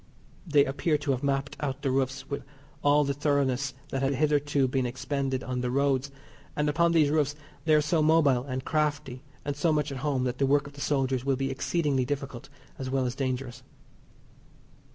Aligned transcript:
They 0.47 0.65
appear 0.65 0.97
to 0.97 1.11
have 1.11 1.21
mapped 1.21 1.55
out 1.59 1.83
the 1.83 1.91
roofs 1.91 2.27
with 2.27 2.41
all 2.83 3.03
the 3.03 3.13
thoroughness 3.13 3.75
that 3.89 4.01
had 4.01 4.15
hitherto 4.15 4.67
been 4.67 4.87
expended 4.87 5.43
on 5.43 5.61
the 5.61 5.69
roads, 5.69 6.09
and 6.55 6.67
upon 6.67 6.91
these 6.91 7.11
roofs 7.11 7.35
they 7.65 7.75
are 7.75 7.81
so 7.81 8.01
mobile 8.01 8.43
and 8.43 8.65
crafty 8.65 9.21
and 9.45 9.55
so 9.55 9.71
much 9.71 9.91
at 9.91 9.99
home 9.99 10.23
that 10.23 10.39
the 10.39 10.47
work 10.47 10.65
of 10.65 10.73
the 10.73 10.81
soldiers 10.81 11.23
will 11.23 11.35
be 11.35 11.51
exceedingly 11.51 12.03
difficult 12.03 12.49
as 12.79 12.89
well 12.89 13.05
as 13.05 13.13
dangerous. 13.13 13.61